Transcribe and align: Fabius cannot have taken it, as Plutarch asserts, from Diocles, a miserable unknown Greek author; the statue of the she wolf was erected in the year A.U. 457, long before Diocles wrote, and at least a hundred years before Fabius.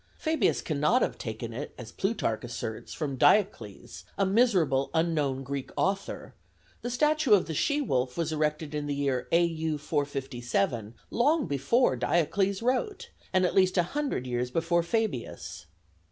Fabius 0.17 0.63
cannot 0.63 1.03
have 1.03 1.19
taken 1.19 1.53
it, 1.53 1.75
as 1.77 1.91
Plutarch 1.91 2.43
asserts, 2.43 2.91
from 2.91 3.17
Diocles, 3.17 4.03
a 4.17 4.25
miserable 4.25 4.89
unknown 4.95 5.43
Greek 5.43 5.69
author; 5.77 6.33
the 6.81 6.89
statue 6.89 7.35
of 7.35 7.45
the 7.45 7.53
she 7.53 7.81
wolf 7.81 8.17
was 8.17 8.31
erected 8.31 8.73
in 8.73 8.87
the 8.87 8.95
year 8.95 9.27
A.U. 9.31 9.77
457, 9.77 10.95
long 11.11 11.45
before 11.45 11.95
Diocles 11.95 12.63
wrote, 12.63 13.11
and 13.31 13.45
at 13.45 13.53
least 13.53 13.77
a 13.77 13.83
hundred 13.93 14.25
years 14.25 14.49
before 14.49 14.81
Fabius. 14.81 15.67